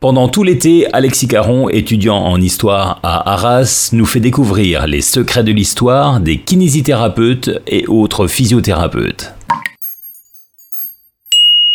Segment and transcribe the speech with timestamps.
[0.00, 5.44] Pendant tout l'été, Alexis Caron, étudiant en histoire à Arras, nous fait découvrir les secrets
[5.44, 9.34] de l'histoire des kinésithérapeutes et autres physiothérapeutes.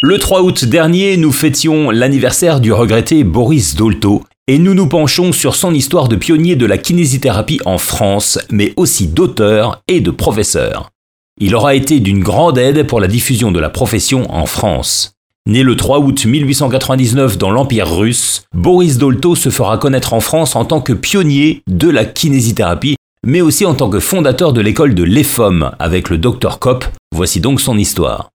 [0.00, 5.32] Le 3 août dernier, nous fêtions l'anniversaire du regretté Boris Dolto et nous nous penchons
[5.32, 10.10] sur son histoire de pionnier de la kinésithérapie en France, mais aussi d'auteur et de
[10.10, 10.90] professeur.
[11.38, 15.13] Il aura été d'une grande aide pour la diffusion de la profession en France.
[15.46, 20.56] Né le 3 août 1899 dans l'Empire russe, Boris Dolto se fera connaître en France
[20.56, 22.96] en tant que pionnier de la kinésithérapie,
[23.26, 26.86] mais aussi en tant que fondateur de l'école de l'EFOM avec le Dr Kopp.
[27.14, 28.30] Voici donc son histoire.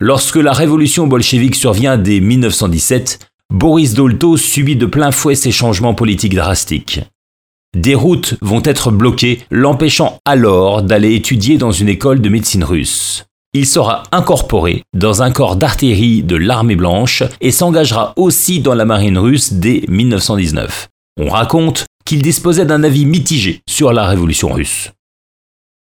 [0.00, 3.18] Lorsque la révolution bolchevique survient dès 1917,
[3.52, 7.00] Boris Dolto subit de plein fouet ces changements politiques drastiques.
[7.76, 13.26] Des routes vont être bloquées, l'empêchant alors d'aller étudier dans une école de médecine russe
[13.54, 18.84] il sera incorporé dans un corps d'artillerie de l'armée blanche et s'engagera aussi dans la
[18.84, 20.88] marine russe dès 1919.
[21.20, 24.90] On raconte qu'il disposait d'un avis mitigé sur la révolution russe.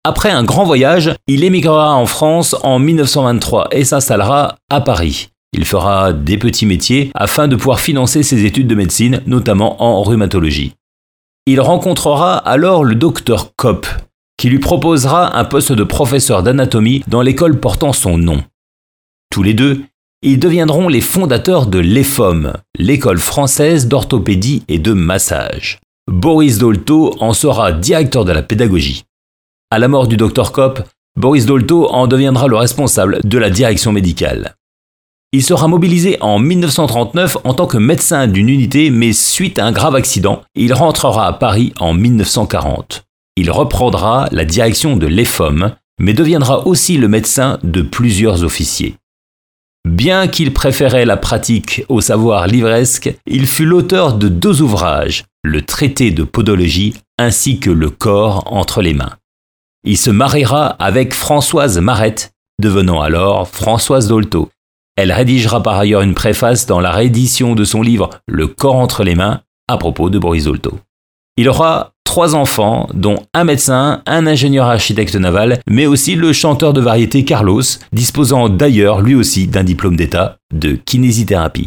[0.06, 5.30] Après un grand voyage, il émigrera en France en 1923 et s'installera à Paris.
[5.54, 10.04] Il fera des petits métiers afin de pouvoir financer ses études de médecine, notamment en
[10.04, 10.74] rhumatologie.
[11.46, 13.88] Il rencontrera alors le docteur Kopp,
[14.38, 18.44] qui lui proposera un poste de professeur d'anatomie dans l'école portant son nom.
[19.30, 19.82] Tous les deux,
[20.22, 25.80] ils deviendront les fondateurs de l'EFOM, l'école française d'orthopédie et de massage.
[26.08, 29.04] Boris Dolto en sera directeur de la pédagogie.
[29.72, 30.82] À la mort du docteur Kopp,
[31.20, 34.56] Boris Dolto en deviendra le responsable de la direction médicale.
[35.32, 39.72] Il sera mobilisé en 1939 en tant que médecin d'une unité, mais suite à un
[39.72, 43.04] grave accident, il rentrera à Paris en 1940.
[43.36, 48.96] Il reprendra la direction de l'EFOM, mais deviendra aussi le médecin de plusieurs officiers.
[49.88, 55.62] Bien qu'il préférait la pratique au savoir livresque, il fut l'auteur de deux ouvrages, le
[55.62, 59.18] traité de podologie ainsi que le corps entre les mains.
[59.84, 62.32] Il se mariera avec Françoise Marette,
[62.62, 64.50] devenant alors Françoise Dolto.
[64.96, 69.04] Elle rédigera par ailleurs une préface dans la réédition de son livre Le corps entre
[69.04, 70.80] les mains à propos de Boris Dolto.
[71.36, 76.74] Il aura trois enfants, dont un médecin, un ingénieur architecte naval, mais aussi le chanteur
[76.74, 81.62] de variété Carlos, disposant d'ailleurs lui aussi d'un diplôme d'État de kinésithérapie.